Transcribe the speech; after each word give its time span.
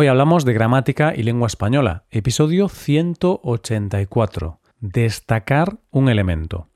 Hoy 0.00 0.06
hablamos 0.06 0.44
de 0.44 0.52
gramática 0.52 1.12
y 1.16 1.24
lengua 1.24 1.48
española, 1.48 2.04
episodio 2.12 2.68
184. 2.68 4.60
Destacar 4.78 5.78
un 5.90 6.08
elemento. 6.08 6.68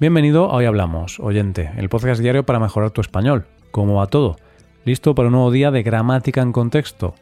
Bienvenido 0.00 0.50
a 0.50 0.54
Hoy 0.54 0.64
Hablamos, 0.64 1.20
oyente, 1.20 1.70
el 1.76 1.88
podcast 1.88 2.20
diario 2.20 2.44
para 2.44 2.58
mejorar 2.58 2.90
tu 2.90 3.00
español. 3.00 3.46
¿Cómo 3.70 3.94
va 3.94 4.08
todo? 4.08 4.34
¿Listo 4.84 5.14
para 5.14 5.28
un 5.28 5.34
nuevo 5.34 5.52
día 5.52 5.70
de 5.70 5.84
gramática 5.84 6.42
en 6.42 6.50
contexto? 6.50 7.14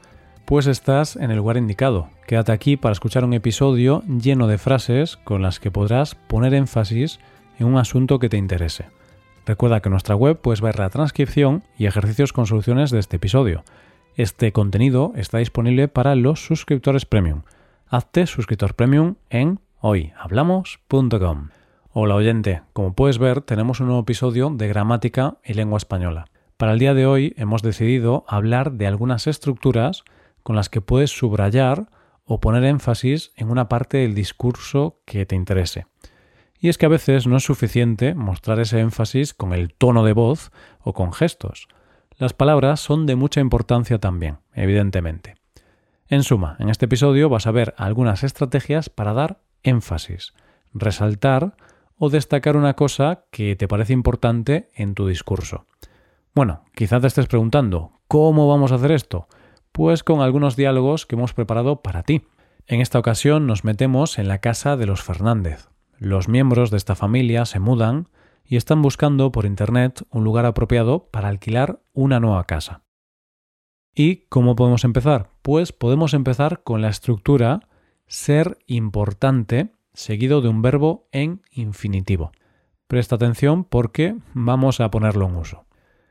Pues 0.47 0.67
estás 0.67 1.17
en 1.17 1.31
el 1.31 1.37
lugar 1.37 1.59
indicado. 1.59 2.09
Quédate 2.27 2.53
aquí 2.53 2.79
para 2.79 2.95
escuchar 2.95 3.27
un 3.27 3.35
episodio 3.35 4.03
lleno 4.09 4.47
de 4.47 4.57
frases 4.57 5.19
con 5.19 5.43
las 5.43 5.61
que 5.61 5.71
podrás 5.71 6.15
poner 6.15 6.55
énfasis 6.55 7.21
en 7.59 7.67
un 7.67 7.77
asunto 7.77 8.19
que 8.19 8.29
te 8.29 8.37
interese. 8.37 8.87
Recuerda 9.47 9.81
que 9.81 9.89
en 9.89 9.93
nuestra 9.93 10.15
web 10.15 10.41
puedes 10.41 10.61
ver 10.61 10.79
la 10.79 10.91
transcripción 10.91 11.65
y 11.77 11.87
ejercicios 11.87 12.33
con 12.33 12.47
soluciones 12.47 12.91
de 12.91 13.01
este 13.01 13.17
episodio. 13.17 13.65
Este 14.17 14.53
contenido 14.53 15.13
está 15.17 15.39
disponible 15.39 15.89
para 15.89 16.15
los 16.15 16.45
suscriptores 16.45 17.07
premium. 17.07 17.43
Hazte 17.89 18.27
suscriptor 18.27 18.75
premium 18.75 19.17
en 19.31 19.59
hoyhablamos.com. 19.81 21.49
Hola 21.93 22.15
oyente, 22.15 22.63
como 22.73 22.95
puedes 22.95 23.19
ver 23.19 23.43
tenemos 23.43 23.81
un 23.81 23.87
nuevo 23.87 24.03
episodio 24.03 24.51
de 24.51 24.69
gramática 24.69 25.39
y 25.45 25.55
lengua 25.55 25.77
española. 25.77 26.27
Para 26.57 26.73
el 26.73 26.79
día 26.79 26.95
de 26.95 27.07
hoy 27.07 27.35
hemos 27.37 27.63
decidido 27.63 28.25
hablar 28.29 28.73
de 28.73 28.87
algunas 28.87 29.27
estructuras 29.27 30.05
con 30.43 30.57
las 30.57 30.69
que 30.69 30.81
puedes 30.81 31.11
subrayar 31.11 31.89
o 32.25 32.41
poner 32.41 32.65
énfasis 32.65 33.33
en 33.37 33.51
una 33.51 33.69
parte 33.69 33.99
del 33.99 34.15
discurso 34.15 35.01
que 35.05 35.27
te 35.27 35.35
interese. 35.35 35.87
Y 36.63 36.69
es 36.69 36.79
que 36.79 36.87
a 36.87 36.91
veces 36.91 37.27
no 37.27 37.37
es 37.37 37.43
suficiente 37.43 38.15
mostrar 38.15 38.61
ese 38.61 38.79
énfasis 38.79 39.35
con 39.35 39.53
el 39.53 39.75
tono 39.75 40.05
de 40.05 40.13
voz 40.13 40.53
o 40.81 40.93
con 40.93 41.13
gestos. 41.13 41.67
Las 42.19 42.35
palabras 42.35 42.79
son 42.79 43.05
de 43.05 43.17
mucha 43.17 43.41
importancia 43.41 43.99
también, 43.99 44.39
evidentemente. 44.55 45.35
En 46.07 46.23
suma, 46.23 46.55
en 46.61 46.69
este 46.69 46.85
episodio 46.85 47.29
vas 47.29 47.49
a 47.49 47.51
ver 47.51 47.75
algunas 47.79 48.23
estrategias 48.23 48.91
para 48.91 49.13
dar 49.13 49.41
énfasis, 49.65 50.35
resaltar 50.73 51.57
o 51.99 52.11
destacar 52.11 52.57
una 52.57 52.75
cosa 52.75 53.25
que 53.33 53.57
te 53.57 53.67
parece 53.67 53.93
importante 53.93 54.71
en 54.77 54.95
tu 54.95 55.09
discurso. 55.09 55.67
Bueno, 56.33 56.65
quizás 56.77 57.01
te 57.01 57.09
estés 57.09 57.27
preguntando, 57.27 57.99
¿cómo 58.07 58.47
vamos 58.47 58.71
a 58.71 58.77
hacer 58.77 58.93
esto? 58.93 59.27
Pues 59.73 60.05
con 60.05 60.21
algunos 60.21 60.55
diálogos 60.55 61.07
que 61.07 61.17
hemos 61.17 61.35
preparado 61.35 61.83
para 61.83 62.05
ti. 62.05 62.23
En 62.69 62.81
esta 62.81 63.01
ocasión 63.01 63.49
nos 63.49 63.65
metemos 63.65 64.21
en 64.21 64.29
la 64.29 64.39
casa 64.39 64.77
de 64.77 64.87
los 64.87 65.03
Fernández, 65.03 65.72
los 66.03 66.29
miembros 66.29 66.73
de 66.73 66.79
esta 66.79 66.97
familia 66.97 67.45
se 67.45 67.61
mudan 67.61 68.09
y 68.45 68.57
están 68.57 68.83
buscando 68.83 69.31
por 69.31 69.47
Internet 69.47 70.03
un 70.11 70.25
lugar 70.25 70.47
apropiado 70.47 71.09
para 71.13 71.29
alquilar 71.29 71.81
una 71.93 72.19
nueva 72.19 72.45
casa. 72.45 72.83
¿Y 73.95 74.27
cómo 74.29 74.57
podemos 74.57 74.83
empezar? 74.83 75.31
Pues 75.43 75.73
podemos 75.73 76.13
empezar 76.13 76.65
con 76.65 76.83
la 76.83 76.89
estructura 76.89 77.69
ser 78.09 78.59
importante 78.67 79.71
seguido 79.95 80.41
de 80.41 80.49
un 80.49 80.61
verbo 80.61 81.09
en 81.13 81.43
infinitivo. 81.53 82.33
Presta 82.89 83.15
atención 83.15 83.63
porque 83.63 84.17
vamos 84.35 84.81
a 84.81 84.91
ponerlo 84.91 85.29
en 85.29 85.37
uso. 85.37 85.67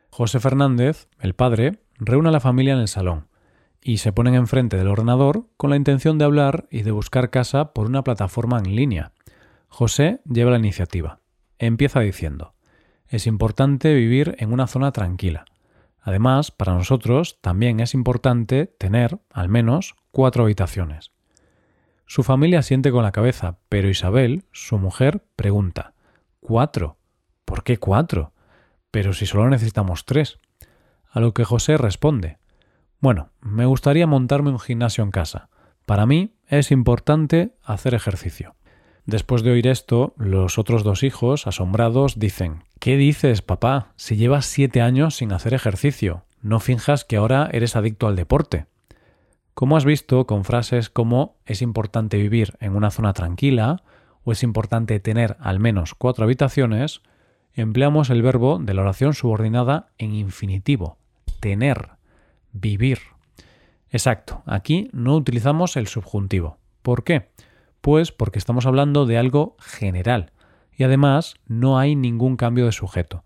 José 0.09 0.39
Fernández, 0.39 1.09
el 1.19 1.34
padre, 1.34 1.80
reúne 1.97 2.30
a 2.30 2.31
la 2.31 2.39
familia 2.39 2.73
en 2.73 2.80
el 2.80 2.88
salón 2.88 3.28
y 3.81 3.97
se 3.97 4.14
ponen 4.14 4.36
enfrente 4.36 4.78
del 4.78 4.88
ordenador 4.88 5.47
con 5.58 5.69
la 5.69 5.75
intención 5.75 6.17
de 6.17 6.25
hablar 6.25 6.67
y 6.72 6.84
de 6.84 6.92
buscar 6.92 7.30
casa 7.30 7.73
por 7.73 7.88
una 7.88 8.06
plataforma 8.06 8.58
en 8.59 8.75
línea. 8.75 9.12
José 9.74 10.20
lleva 10.26 10.52
la 10.52 10.58
iniciativa. 10.58 11.22
Empieza 11.58 12.02
diciendo, 12.02 12.56
es 13.08 13.26
importante 13.26 13.94
vivir 13.94 14.36
en 14.38 14.52
una 14.52 14.68
zona 14.68 14.92
tranquila. 14.92 15.46
Además, 16.02 16.52
para 16.52 16.74
nosotros 16.74 17.40
también 17.40 17.80
es 17.80 17.94
importante 17.94 18.66
tener, 18.66 19.22
al 19.31 19.48
menos, 19.48 19.96
cuatro 20.12 20.44
habitaciones. 20.44 21.14
Su 22.06 22.22
familia 22.22 22.64
siente 22.64 22.92
con 22.92 23.04
la 23.04 23.14
cabeza, 23.14 23.60
pero 23.70 23.88
Isabel, 23.88 24.44
su 24.52 24.78
mujer, 24.78 25.24
pregunta, 25.38 25.94
¿Cuatro? 26.42 26.98
¿Por 27.46 27.64
qué 27.64 27.78
cuatro? 27.78 28.34
Pero 28.92 29.14
si 29.14 29.26
solo 29.26 29.50
necesitamos 29.50 30.04
tres. 30.06 30.40
A 31.10 31.22
lo 31.22 31.34
que 31.34 31.46
José 31.46 31.78
responde, 31.78 32.40
Bueno, 33.00 33.30
me 33.40 33.66
gustaría 33.66 34.06
montarme 34.06 34.50
un 34.50 34.60
gimnasio 34.60 35.04
en 35.06 35.12
casa. 35.12 35.50
Para 35.86 36.06
mí 36.06 36.36
es 36.48 36.72
importante 36.72 37.56
hacer 37.64 37.94
ejercicio. 37.94 38.56
Después 39.06 39.41
de 39.41 39.51
oír 39.51 39.67
esto, 39.67 40.13
los 40.17 40.57
otros 40.57 40.84
dos 40.84 41.03
hijos, 41.03 41.47
asombrados, 41.47 42.19
dicen 42.19 42.63
¿Qué 42.79 42.97
dices, 42.97 43.41
papá? 43.41 43.94
Si 43.95 44.16
llevas 44.16 44.45
siete 44.45 44.81
años 44.81 45.16
sin 45.16 45.31
hacer 45.34 45.53
ejercicio. 45.53 46.23
No 46.41 46.59
finjas 46.59 47.06
que 47.06 47.17
ahora 47.17 47.50
eres 47.51 47.75
adicto 47.75 48.07
al 48.07 48.16
deporte. 48.16 48.66
Como 49.53 49.78
has 49.78 49.85
visto, 49.85 50.25
con 50.25 50.45
frases 50.45 50.89
como 50.89 51.35
es 51.45 51.62
importante 51.62 52.17
vivir 52.17 52.53
en 52.59 52.75
una 52.75 52.89
zona 52.89 53.13
tranquila 53.13 53.84
o 54.23 54.31
es 54.31 54.44
importante 54.44 55.00
tener 55.00 55.38
al 55.39 55.59
menos 55.59 55.94
cuatro 55.94 56.23
habitaciones, 56.23 57.01
empleamos 57.53 58.09
el 58.09 58.22
verbo 58.22 58.59
de 58.59 58.73
la 58.73 58.81
oración 58.81 59.13
subordinada 59.13 59.89
en 59.97 60.16
infinitivo. 60.16 60.97
Tener. 61.39 61.89
Vivir. 62.53 63.00
Exacto. 63.91 64.41
Aquí 64.45 64.89
no 64.94 65.16
utilizamos 65.16 65.75
el 65.75 65.88
subjuntivo. 65.88 66.57
¿Por 66.81 67.03
qué? 67.03 67.29
Pues 67.81 68.12
porque 68.12 68.40
estamos 68.40 68.66
hablando 68.66 69.06
de 69.06 69.18
algo 69.18 69.56
general 69.59 70.31
y 70.72 70.84
además 70.84 71.36
no 71.47 71.78
hay 71.78 71.96
ningún 71.96 72.38
cambio 72.38 72.66
de 72.66 72.72
sujeto. 72.72 73.24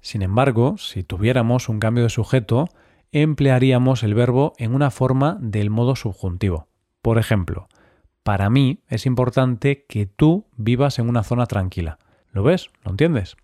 Sin 0.00 0.22
embargo, 0.22 0.76
si 0.78 1.02
tuviéramos 1.02 1.68
un 1.68 1.78
cambio 1.78 2.04
de 2.04 2.10
sujeto, 2.10 2.68
emplearíamos 3.12 4.02
el 4.02 4.14
verbo 4.14 4.54
en 4.56 4.74
una 4.74 4.90
forma 4.90 5.36
del 5.40 5.70
modo 5.70 5.96
subjuntivo. 5.96 6.68
Por 7.02 7.18
ejemplo, 7.18 7.68
para 8.22 8.50
mí 8.50 8.82
es 8.88 9.06
importante 9.06 9.84
que 9.86 10.06
tú 10.06 10.46
vivas 10.56 10.98
en 10.98 11.08
una 11.08 11.22
zona 11.22 11.46
tranquila. 11.46 11.98
¿Lo 12.32 12.42
ves? 12.42 12.70
¿Lo 12.84 12.92
entiendes? 12.92 13.36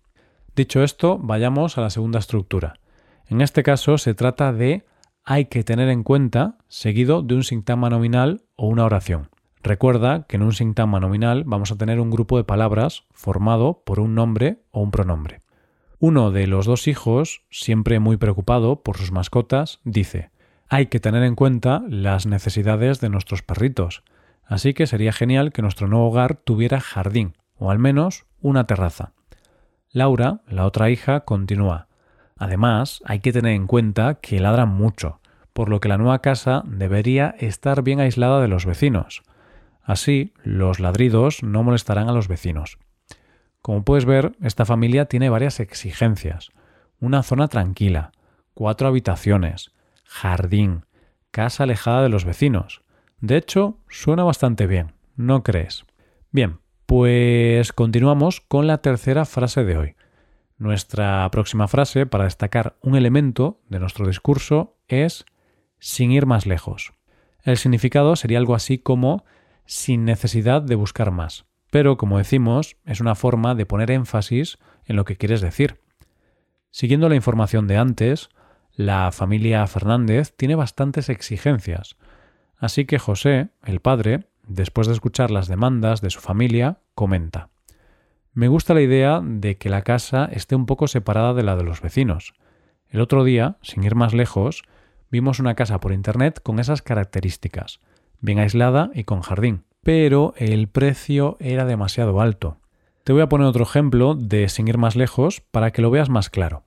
Dicho 0.55 0.83
esto, 0.83 1.19
vayamos 1.19 1.77
a 1.77 1.81
la 1.81 1.89
segunda 1.89 2.19
estructura. 2.19 2.75
En 3.27 3.41
este 3.41 3.61
caso 3.61 3.97
se 3.97 4.13
trata 4.13 4.53
de 4.53 4.85
hay 5.23 5.45
que 5.45 5.63
tener 5.63 5.89
en 5.89 6.03
cuenta 6.03 6.57
seguido 6.67 7.21
de 7.21 7.35
un 7.35 7.43
sintagma 7.43 7.89
nominal 7.89 8.45
o 8.55 8.67
una 8.67 8.85
oración. 8.85 9.29
Recuerda 9.63 10.25
que 10.27 10.37
en 10.37 10.43
un 10.43 10.53
sintagma 10.53 10.99
nominal 10.99 11.43
vamos 11.45 11.71
a 11.71 11.77
tener 11.77 11.99
un 11.99 12.11
grupo 12.11 12.37
de 12.37 12.43
palabras 12.43 13.03
formado 13.11 13.83
por 13.85 13.99
un 13.99 14.15
nombre 14.15 14.61
o 14.71 14.81
un 14.81 14.91
pronombre. 14.91 15.41
Uno 15.99 16.31
de 16.31 16.47
los 16.47 16.65
dos 16.65 16.87
hijos, 16.87 17.43
siempre 17.49 17.99
muy 17.99 18.17
preocupado 18.17 18.83
por 18.83 18.97
sus 18.97 19.11
mascotas, 19.11 19.79
dice 19.83 20.31
hay 20.69 20.87
que 20.87 20.99
tener 20.99 21.23
en 21.23 21.35
cuenta 21.35 21.83
las 21.87 22.25
necesidades 22.25 22.99
de 22.99 23.09
nuestros 23.09 23.41
perritos, 23.41 24.03
así 24.45 24.73
que 24.73 24.87
sería 24.87 25.13
genial 25.13 25.53
que 25.53 25.61
nuestro 25.61 25.87
nuevo 25.87 26.07
hogar 26.07 26.35
tuviera 26.35 26.81
jardín, 26.81 27.33
o 27.57 27.71
al 27.71 27.79
menos 27.79 28.25
una 28.41 28.65
terraza. 28.65 29.13
Laura, 29.91 30.41
la 30.47 30.65
otra 30.65 30.89
hija, 30.89 31.21
continúa. 31.21 31.87
Además, 32.37 33.01
hay 33.05 33.19
que 33.21 33.31
tener 33.31 33.53
en 33.53 33.65
cuenta 33.65 34.15
que 34.15 34.39
ladran 34.39 34.69
mucho, 34.69 35.21
por 35.53 35.69
lo 35.69 35.79
que 35.79 35.89
la 35.89 35.97
nueva 35.97 36.19
casa 36.19 36.63
debería 36.67 37.33
estar 37.39 37.81
bien 37.81 37.99
aislada 37.99 38.41
de 38.41 38.47
los 38.47 38.65
vecinos. 38.65 39.23
Así, 39.87 40.33
los 40.43 40.81
ladridos 40.81 41.43
no 41.43 41.63
molestarán 41.63 42.09
a 42.09 42.11
los 42.11 42.27
vecinos. 42.27 42.77
Como 43.61 43.85
puedes 43.85 44.03
ver, 44.03 44.33
esta 44.41 44.65
familia 44.65 45.05
tiene 45.05 45.29
varias 45.29 45.61
exigencias. 45.61 46.49
Una 46.99 47.23
zona 47.23 47.47
tranquila, 47.47 48.11
cuatro 48.53 48.89
habitaciones, 48.89 49.71
jardín, 50.03 50.85
casa 51.31 51.63
alejada 51.63 52.03
de 52.03 52.09
los 52.09 52.25
vecinos. 52.25 52.81
De 53.21 53.37
hecho, 53.37 53.79
suena 53.87 54.25
bastante 54.25 54.67
bien, 54.67 54.91
¿no 55.15 55.41
crees? 55.41 55.85
Bien, 56.31 56.59
pues 56.85 57.71
continuamos 57.71 58.41
con 58.41 58.67
la 58.67 58.79
tercera 58.79 59.23
frase 59.23 59.63
de 59.63 59.77
hoy. 59.77 59.95
Nuestra 60.57 61.29
próxima 61.31 61.69
frase 61.69 62.05
para 62.05 62.25
destacar 62.25 62.75
un 62.81 62.97
elemento 62.97 63.61
de 63.69 63.79
nuestro 63.79 64.05
discurso 64.05 64.75
es 64.89 65.23
sin 65.79 66.11
ir 66.11 66.25
más 66.25 66.45
lejos. 66.45 66.91
El 67.43 67.55
significado 67.55 68.17
sería 68.17 68.37
algo 68.37 68.53
así 68.53 68.79
como 68.79 69.23
sin 69.67 70.05
necesidad 70.05 70.63
de 70.63 70.75
buscar 70.75 71.11
más. 71.11 71.45
Pero, 71.69 71.97
como 71.97 72.17
decimos, 72.17 72.77
es 72.85 73.01
una 73.01 73.13
forma 73.13 73.53
de 73.53 73.65
poner 73.65 73.91
énfasis 73.91 74.57
en 74.85 74.95
lo 74.95 75.05
que 75.05 75.17
quieres 75.17 75.41
decir. 75.41 75.79
Siguiendo 76.71 77.09
la 77.09 77.15
información 77.15 77.67
de 77.67 77.77
antes, 77.77 78.29
la 78.73 79.11
familia 79.11 79.67
Fernández 79.67 80.33
tiene 80.35 80.55
bastantes 80.55 81.09
exigencias. 81.09 81.97
Así 82.57 82.85
que 82.85 82.97
José, 82.97 83.49
el 83.63 83.81
padre, 83.81 84.27
después 84.47 84.87
de 84.87 84.93
escuchar 84.93 85.29
las 85.29 85.47
demandas 85.47 86.01
de 86.01 86.09
su 86.09 86.21
familia, 86.21 86.79
comenta 86.95 87.49
Me 88.33 88.47
gusta 88.47 88.73
la 88.73 88.81
idea 88.81 89.21
de 89.23 89.57
que 89.57 89.69
la 89.69 89.81
casa 89.81 90.29
esté 90.31 90.55
un 90.55 90.65
poco 90.65 90.87
separada 90.87 91.33
de 91.33 91.43
la 91.43 91.55
de 91.55 91.63
los 91.63 91.81
vecinos. 91.81 92.33
El 92.89 93.01
otro 93.01 93.25
día, 93.25 93.57
sin 93.61 93.83
ir 93.83 93.95
más 93.95 94.13
lejos, 94.13 94.63
vimos 95.11 95.39
una 95.39 95.55
casa 95.55 95.79
por 95.79 95.91
Internet 95.91 96.39
con 96.41 96.59
esas 96.59 96.81
características 96.81 97.81
bien 98.19 98.39
aislada 98.39 98.89
y 98.93 99.03
con 99.03 99.21
jardín, 99.21 99.63
pero 99.83 100.33
el 100.37 100.67
precio 100.67 101.37
era 101.39 101.65
demasiado 101.65 102.19
alto. 102.21 102.57
Te 103.03 103.13
voy 103.13 103.21
a 103.21 103.29
poner 103.29 103.47
otro 103.47 103.63
ejemplo 103.63 104.15
de 104.15 104.49
sin 104.49 104.67
ir 104.67 104.77
más 104.77 104.95
lejos 104.95 105.41
para 105.41 105.71
que 105.71 105.81
lo 105.81 105.91
veas 105.91 106.09
más 106.09 106.29
claro. 106.29 106.65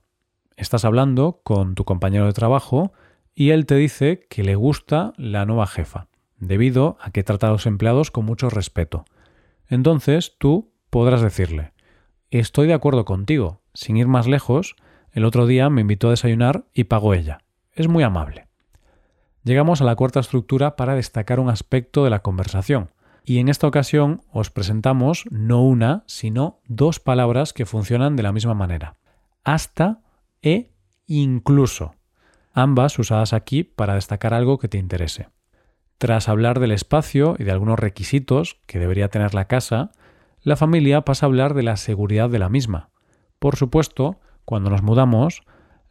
Estás 0.57 0.85
hablando 0.85 1.41
con 1.43 1.75
tu 1.75 1.85
compañero 1.85 2.25
de 2.25 2.33
trabajo 2.33 2.93
y 3.35 3.51
él 3.51 3.65
te 3.65 3.75
dice 3.75 4.25
que 4.29 4.43
le 4.43 4.55
gusta 4.55 5.13
la 5.17 5.45
nueva 5.45 5.67
jefa, 5.67 6.07
debido 6.37 6.97
a 6.99 7.11
que 7.11 7.23
trata 7.23 7.47
a 7.47 7.51
los 7.51 7.65
empleados 7.65 8.11
con 8.11 8.25
mucho 8.25 8.49
respeto. 8.49 9.05
Entonces 9.67 10.35
tú 10.37 10.73
podrás 10.89 11.21
decirle, 11.21 11.73
estoy 12.29 12.67
de 12.67 12.73
acuerdo 12.73 13.05
contigo, 13.05 13.61
sin 13.73 13.97
ir 13.97 14.07
más 14.07 14.27
lejos, 14.27 14.75
el 15.11 15.25
otro 15.25 15.45
día 15.45 15.69
me 15.69 15.81
invitó 15.81 16.07
a 16.07 16.11
desayunar 16.11 16.65
y 16.73 16.85
pagó 16.85 17.13
ella. 17.13 17.39
Es 17.73 17.87
muy 17.87 18.03
amable. 18.03 18.47
Llegamos 19.43 19.81
a 19.81 19.85
la 19.85 19.95
cuarta 19.95 20.19
estructura 20.19 20.75
para 20.75 20.95
destacar 20.95 21.39
un 21.39 21.49
aspecto 21.49 22.03
de 22.03 22.11
la 22.11 22.21
conversación, 22.21 22.91
y 23.23 23.39
en 23.39 23.49
esta 23.49 23.67
ocasión 23.67 24.21
os 24.31 24.51
presentamos 24.51 25.25
no 25.31 25.63
una, 25.63 26.03
sino 26.05 26.59
dos 26.67 26.99
palabras 26.99 27.53
que 27.53 27.65
funcionan 27.65 28.15
de 28.15 28.23
la 28.23 28.31
misma 28.31 28.53
manera. 28.53 28.97
Hasta 29.43 30.01
e 30.41 30.71
incluso. 31.07 31.95
Ambas 32.53 32.99
usadas 32.99 33.33
aquí 33.33 33.63
para 33.63 33.95
destacar 33.95 34.33
algo 34.33 34.59
que 34.59 34.67
te 34.67 34.77
interese. 34.77 35.29
Tras 35.97 36.29
hablar 36.29 36.59
del 36.59 36.71
espacio 36.71 37.35
y 37.37 37.43
de 37.43 37.51
algunos 37.51 37.79
requisitos 37.79 38.59
que 38.65 38.79
debería 38.79 39.09
tener 39.09 39.33
la 39.33 39.45
casa, 39.45 39.91
la 40.41 40.55
familia 40.55 41.01
pasa 41.01 41.25
a 41.25 41.27
hablar 41.27 41.53
de 41.53 41.63
la 41.63 41.77
seguridad 41.77 42.29
de 42.29 42.39
la 42.39 42.49
misma. 42.49 42.89
Por 43.39 43.55
supuesto, 43.55 44.19
cuando 44.45 44.69
nos 44.69 44.81
mudamos, 44.81 45.43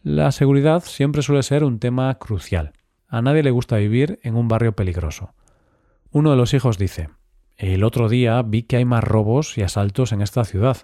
la 0.02 0.32
seguridad 0.32 0.82
siempre 0.84 1.22
suele 1.22 1.42
ser 1.42 1.64
un 1.64 1.78
tema 1.78 2.12
crucial. 2.16 2.72
A 3.10 3.22
nadie 3.22 3.42
le 3.42 3.50
gusta 3.50 3.76
vivir 3.76 4.20
en 4.22 4.36
un 4.36 4.46
barrio 4.46 4.76
peligroso. 4.76 5.34
Uno 6.12 6.30
de 6.30 6.36
los 6.36 6.54
hijos 6.54 6.78
dice, 6.78 7.10
el 7.56 7.82
otro 7.82 8.08
día 8.08 8.40
vi 8.42 8.62
que 8.62 8.76
hay 8.76 8.84
más 8.84 9.02
robos 9.02 9.58
y 9.58 9.62
asaltos 9.62 10.12
en 10.12 10.22
esta 10.22 10.44
ciudad, 10.44 10.78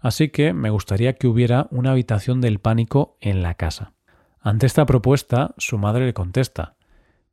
así 0.00 0.28
que 0.28 0.52
me 0.52 0.70
gustaría 0.70 1.14
que 1.14 1.28
hubiera 1.28 1.68
una 1.70 1.92
habitación 1.92 2.40
del 2.40 2.58
pánico 2.58 3.16
en 3.20 3.42
la 3.42 3.54
casa. 3.54 3.92
Ante 4.40 4.66
esta 4.66 4.86
propuesta, 4.86 5.54
su 5.56 5.78
madre 5.78 6.04
le 6.04 6.14
contesta 6.14 6.74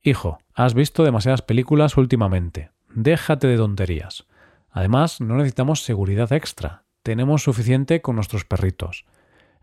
Hijo, 0.04 0.38
has 0.54 0.76
visto 0.76 1.04
demasiadas 1.04 1.42
películas 1.42 1.98
últimamente. 1.98 2.70
Déjate 2.94 3.48
de 3.48 3.58
tonterías. 3.58 4.28
Además, 4.70 5.20
no 5.20 5.36
necesitamos 5.36 5.84
seguridad 5.84 6.32
extra. 6.32 6.84
Tenemos 7.04 7.44
suficiente 7.44 8.02
con 8.02 8.16
nuestros 8.16 8.46
perritos. 8.46 9.06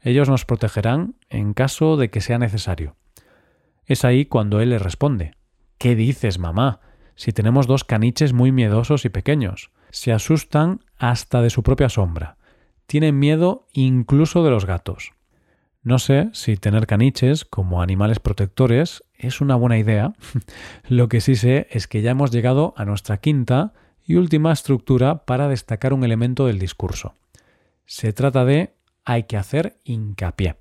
Ellos 0.02 0.28
nos 0.28 0.44
protegerán 0.44 1.14
en 1.30 1.54
caso 1.54 1.96
de 1.96 2.10
que 2.10 2.20
sea 2.20 2.38
necesario. 2.38 2.96
Es 3.86 4.04
ahí 4.04 4.26
cuando 4.26 4.60
él 4.60 4.70
le 4.70 4.78
responde 4.78 5.32
¿Qué 5.78 5.94
dices, 5.94 6.38
mamá? 6.38 6.80
Si 7.14 7.32
tenemos 7.32 7.66
dos 7.66 7.84
caniches 7.84 8.32
muy 8.32 8.52
miedosos 8.52 9.04
y 9.04 9.08
pequeños. 9.08 9.70
Se 9.90 10.12
asustan 10.12 10.80
hasta 10.98 11.42
de 11.42 11.50
su 11.50 11.62
propia 11.62 11.88
sombra. 11.88 12.36
Tienen 12.86 13.18
miedo 13.18 13.66
incluso 13.72 14.44
de 14.44 14.50
los 14.50 14.66
gatos. 14.66 15.12
No 15.82 15.98
sé 15.98 16.30
si 16.32 16.56
tener 16.56 16.86
caniches 16.86 17.44
como 17.44 17.80
animales 17.80 18.18
protectores 18.18 19.04
es 19.14 19.40
una 19.40 19.54
buena 19.54 19.78
idea. 19.78 20.14
Lo 20.88 21.08
que 21.08 21.20
sí 21.20 21.36
sé 21.36 21.68
es 21.70 21.86
que 21.86 22.02
ya 22.02 22.10
hemos 22.10 22.30
llegado 22.30 22.74
a 22.76 22.84
nuestra 22.84 23.18
quinta 23.18 23.72
y 24.04 24.16
última 24.16 24.52
estructura 24.52 25.24
para 25.24 25.48
destacar 25.48 25.92
un 25.92 26.04
elemento 26.04 26.46
del 26.46 26.58
discurso. 26.58 27.14
Se 27.84 28.12
trata 28.12 28.44
de 28.44 28.74
hay 29.04 29.24
que 29.24 29.36
hacer 29.36 29.78
hincapié. 29.84 30.56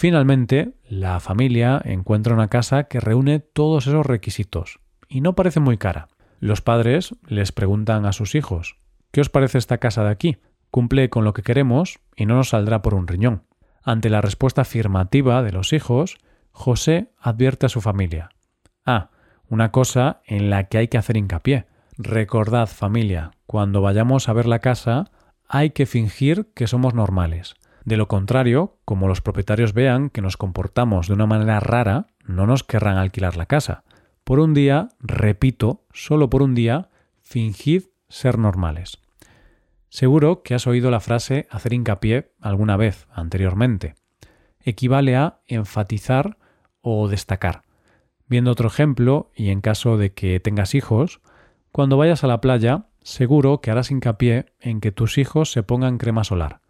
Finalmente, 0.00 0.74
la 0.88 1.18
familia 1.18 1.82
encuentra 1.84 2.32
una 2.32 2.46
casa 2.46 2.84
que 2.84 3.00
reúne 3.00 3.40
todos 3.40 3.88
esos 3.88 4.06
requisitos 4.06 4.78
y 5.08 5.22
no 5.22 5.34
parece 5.34 5.58
muy 5.58 5.76
cara. 5.76 6.06
Los 6.38 6.60
padres 6.60 7.16
les 7.26 7.50
preguntan 7.50 8.06
a 8.06 8.12
sus 8.12 8.36
hijos 8.36 8.76
¿Qué 9.10 9.20
os 9.20 9.28
parece 9.28 9.58
esta 9.58 9.78
casa 9.78 10.04
de 10.04 10.10
aquí? 10.10 10.36
Cumple 10.70 11.10
con 11.10 11.24
lo 11.24 11.34
que 11.34 11.42
queremos 11.42 11.98
y 12.14 12.26
no 12.26 12.36
nos 12.36 12.50
saldrá 12.50 12.80
por 12.80 12.94
un 12.94 13.08
riñón. 13.08 13.42
Ante 13.82 14.08
la 14.08 14.20
respuesta 14.20 14.62
afirmativa 14.62 15.42
de 15.42 15.50
los 15.50 15.72
hijos, 15.72 16.18
José 16.52 17.10
advierte 17.18 17.66
a 17.66 17.68
su 17.68 17.80
familia. 17.80 18.28
Ah, 18.86 19.10
una 19.48 19.72
cosa 19.72 20.20
en 20.26 20.48
la 20.48 20.68
que 20.68 20.78
hay 20.78 20.86
que 20.86 20.98
hacer 20.98 21.16
hincapié. 21.16 21.66
Recordad, 21.96 22.68
familia, 22.68 23.32
cuando 23.46 23.82
vayamos 23.82 24.28
a 24.28 24.32
ver 24.32 24.46
la 24.46 24.60
casa, 24.60 25.10
hay 25.48 25.70
que 25.70 25.86
fingir 25.86 26.52
que 26.54 26.68
somos 26.68 26.94
normales. 26.94 27.56
De 27.88 27.96
lo 27.96 28.06
contrario, 28.06 28.76
como 28.84 29.08
los 29.08 29.22
propietarios 29.22 29.72
vean 29.72 30.10
que 30.10 30.20
nos 30.20 30.36
comportamos 30.36 31.08
de 31.08 31.14
una 31.14 31.24
manera 31.24 31.58
rara, 31.58 32.08
no 32.26 32.46
nos 32.46 32.62
querrán 32.62 32.98
alquilar 32.98 33.38
la 33.38 33.46
casa. 33.46 33.82
Por 34.24 34.40
un 34.40 34.52
día, 34.52 34.90
repito, 35.00 35.86
solo 35.94 36.28
por 36.28 36.42
un 36.42 36.54
día, 36.54 36.90
fingid 37.22 37.84
ser 38.10 38.36
normales. 38.36 38.98
Seguro 39.88 40.42
que 40.42 40.54
has 40.54 40.66
oído 40.66 40.90
la 40.90 41.00
frase 41.00 41.46
hacer 41.50 41.72
hincapié 41.72 42.30
alguna 42.42 42.76
vez 42.76 43.08
anteriormente. 43.10 43.94
Equivale 44.60 45.16
a 45.16 45.38
enfatizar 45.46 46.36
o 46.82 47.08
destacar. 47.08 47.62
Viendo 48.26 48.50
otro 48.50 48.68
ejemplo, 48.68 49.30
y 49.34 49.48
en 49.48 49.62
caso 49.62 49.96
de 49.96 50.12
que 50.12 50.40
tengas 50.40 50.74
hijos, 50.74 51.22
cuando 51.72 51.96
vayas 51.96 52.22
a 52.22 52.26
la 52.26 52.42
playa, 52.42 52.84
seguro 53.00 53.62
que 53.62 53.70
harás 53.70 53.90
hincapié 53.90 54.52
en 54.60 54.82
que 54.82 54.92
tus 54.92 55.16
hijos 55.16 55.50
se 55.50 55.62
pongan 55.62 55.96
crema 55.96 56.22
solar. 56.22 56.60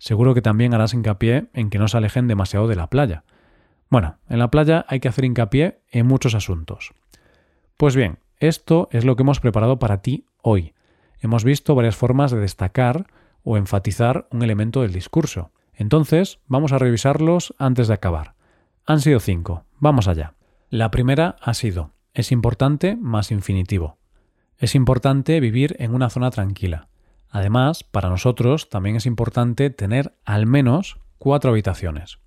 Seguro 0.00 0.34
que 0.34 0.42
también 0.42 0.74
harás 0.74 0.92
hincapié 0.92 1.46
en 1.54 1.70
que 1.70 1.78
no 1.78 1.86
se 1.86 1.96
alejen 1.96 2.26
demasiado 2.26 2.66
de 2.66 2.74
la 2.74 2.88
playa. 2.88 3.22
Bueno, 3.88 4.18
en 4.28 4.40
la 4.40 4.50
playa 4.50 4.84
hay 4.88 4.98
que 4.98 5.06
hacer 5.06 5.24
hincapié 5.24 5.82
en 5.92 6.08
muchos 6.08 6.34
asuntos. 6.34 6.90
Pues 7.76 7.94
bien, 7.94 8.18
esto 8.38 8.88
es 8.90 9.04
lo 9.04 9.14
que 9.14 9.22
hemos 9.22 9.38
preparado 9.38 9.78
para 9.78 10.02
ti 10.02 10.26
hoy 10.42 10.74
hemos 11.20 11.44
visto 11.44 11.74
varias 11.74 11.96
formas 11.96 12.30
de 12.30 12.40
destacar 12.40 13.06
o 13.42 13.56
enfatizar 13.56 14.26
un 14.30 14.42
elemento 14.42 14.82
del 14.82 14.92
discurso. 14.92 15.52
Entonces, 15.74 16.40
vamos 16.46 16.72
a 16.72 16.78
revisarlos 16.78 17.54
antes 17.58 17.88
de 17.88 17.94
acabar. 17.94 18.34
Han 18.86 19.00
sido 19.00 19.20
cinco. 19.20 19.64
Vamos 19.78 20.08
allá. 20.08 20.34
La 20.68 20.90
primera 20.90 21.36
ha 21.40 21.54
sido, 21.54 21.92
es 22.12 22.32
importante 22.32 22.96
más 22.96 23.30
infinitivo. 23.30 23.98
Es 24.58 24.74
importante 24.74 25.40
vivir 25.40 25.76
en 25.78 25.94
una 25.94 26.10
zona 26.10 26.30
tranquila. 26.30 26.88
Además, 27.30 27.84
para 27.84 28.08
nosotros 28.08 28.68
también 28.68 28.96
es 28.96 29.06
importante 29.06 29.70
tener 29.70 30.14
al 30.24 30.46
menos 30.46 30.98
cuatro 31.18 31.50
habitaciones. 31.50 32.18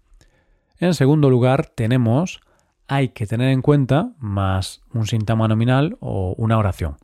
En 0.79 0.93
segundo 0.93 1.29
lugar, 1.29 1.67
tenemos 1.67 2.41
hay 2.87 3.09
que 3.09 3.27
tener 3.27 3.49
en 3.49 3.61
cuenta 3.61 4.11
más 4.19 4.81
un 4.93 5.07
síntoma 5.07 5.47
nominal 5.47 5.97
o 5.99 6.35
una 6.37 6.57
oración. 6.57 6.97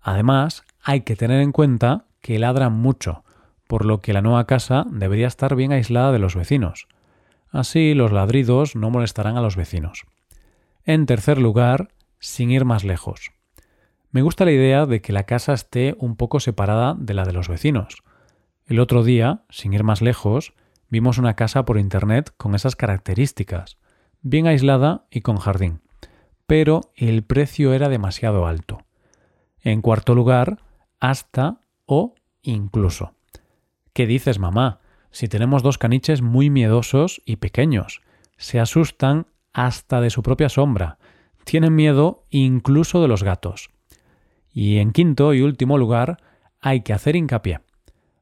Además, 0.00 0.64
hay 0.82 1.02
que 1.02 1.16
tener 1.16 1.40
en 1.40 1.52
cuenta 1.52 2.06
que 2.20 2.38
ladran 2.38 2.72
mucho, 2.72 3.24
por 3.66 3.84
lo 3.84 4.00
que 4.00 4.12
la 4.12 4.22
nueva 4.22 4.46
casa 4.46 4.86
debería 4.90 5.26
estar 5.26 5.54
bien 5.54 5.72
aislada 5.72 6.12
de 6.12 6.18
los 6.18 6.34
vecinos. 6.34 6.88
Así 7.50 7.94
los 7.94 8.12
ladridos 8.12 8.76
no 8.76 8.90
molestarán 8.90 9.36
a 9.36 9.42
los 9.42 9.56
vecinos. 9.56 10.06
En 10.84 11.06
tercer 11.06 11.38
lugar, 11.38 11.88
sin 12.18 12.50
ir 12.50 12.64
más 12.64 12.84
lejos. 12.84 13.32
Me 14.12 14.22
gusta 14.22 14.44
la 14.44 14.50
idea 14.50 14.86
de 14.86 15.00
que 15.00 15.12
la 15.12 15.22
casa 15.22 15.52
esté 15.52 15.94
un 16.00 16.16
poco 16.16 16.40
separada 16.40 16.96
de 16.98 17.14
la 17.14 17.24
de 17.24 17.32
los 17.32 17.48
vecinos. 17.48 18.02
El 18.66 18.80
otro 18.80 19.04
día, 19.04 19.44
sin 19.50 19.72
ir 19.72 19.84
más 19.84 20.02
lejos, 20.02 20.52
vimos 20.88 21.18
una 21.18 21.34
casa 21.34 21.64
por 21.64 21.78
internet 21.78 22.34
con 22.36 22.56
esas 22.56 22.74
características, 22.74 23.78
bien 24.20 24.48
aislada 24.48 25.06
y 25.12 25.20
con 25.20 25.36
jardín. 25.36 25.80
Pero 26.48 26.80
el 26.96 27.22
precio 27.22 27.72
era 27.72 27.88
demasiado 27.88 28.46
alto. 28.46 28.78
En 29.60 29.80
cuarto 29.80 30.16
lugar, 30.16 30.58
hasta 30.98 31.60
o 31.86 32.16
incluso. 32.42 33.14
¿Qué 33.92 34.06
dices, 34.06 34.40
mamá? 34.40 34.80
Si 35.12 35.28
tenemos 35.28 35.62
dos 35.62 35.78
caniches 35.78 36.20
muy 36.20 36.50
miedosos 36.50 37.22
y 37.24 37.36
pequeños, 37.36 38.02
se 38.38 38.58
asustan 38.58 39.28
hasta 39.52 40.00
de 40.00 40.10
su 40.10 40.24
propia 40.24 40.48
sombra, 40.48 40.98
tienen 41.44 41.76
miedo 41.76 42.24
incluso 42.30 43.00
de 43.02 43.08
los 43.08 43.22
gatos. 43.22 43.70
Y 44.52 44.78
en 44.78 44.92
quinto 44.92 45.34
y 45.34 45.42
último 45.42 45.78
lugar, 45.78 46.18
hay 46.60 46.82
que 46.82 46.92
hacer 46.92 47.16
hincapié. 47.16 47.60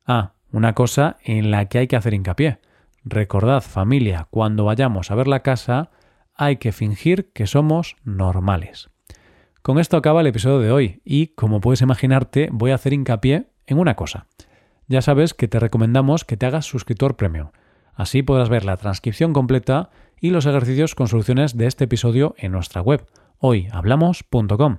Ah, 0.07 0.33
una 0.53 0.75
cosa 0.75 1.17
en 1.23 1.51
la 1.51 1.67
que 1.67 1.79
hay 1.79 1.87
que 1.89 1.97
hacer 1.97 2.15
hincapié. 2.15 2.59
Recordad, 3.05 3.63
familia, 3.63 4.29
cuando 4.31 4.65
vayamos 4.65 5.11
a 5.11 5.15
ver 5.15 5.29
la 5.29 5.43
casa, 5.43 5.91
hay 6.35 6.57
que 6.57 6.73
fingir 6.73 7.31
que 7.33 7.47
somos 7.47 7.97
normales. 8.05 8.91
Con 9.63 9.79
esto 9.79 9.97
acaba 9.97 10.21
el 10.21 10.27
episodio 10.27 10.61
de 10.61 10.71
hoy 10.71 11.03
y, 11.05 11.29
como 11.29 11.61
puedes 11.61 11.83
imaginarte, 11.83 12.49
voy 12.53 12.71
a 12.71 12.77
hacer 12.77 12.93
hincapié 12.93 13.49
en 13.67 13.79
una 13.79 13.97
cosa. 13.97 14.27
Ya 14.87 15.03
sabes 15.03 15.35
que 15.35 15.49
te 15.49 15.61
recomendamos 15.61 16.25
que 16.25 16.37
te 16.37 16.47
hagas 16.47 16.65
suscriptor 16.65 17.17
premium. 17.17 17.49
Así 17.95 18.23
podrás 18.23 18.49
ver 18.49 18.65
la 18.65 18.77
transcripción 18.77 19.33
completa 19.33 19.91
y 20.21 20.31
los 20.31 20.47
ejercicios 20.47 20.95
con 20.95 21.09
soluciones 21.09 21.57
de 21.57 21.67
este 21.67 21.85
episodio 21.85 22.35
en 22.39 22.53
nuestra 22.53 22.81
web, 22.81 23.07
hoyhablamos.com. 23.39 24.79